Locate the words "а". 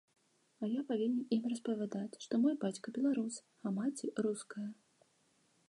0.61-0.69, 3.65-3.77